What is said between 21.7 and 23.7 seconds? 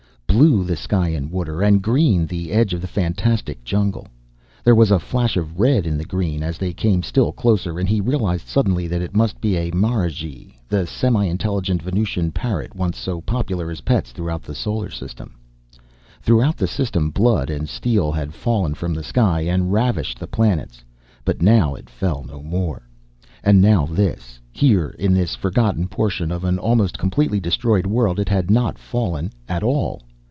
it fell no more. And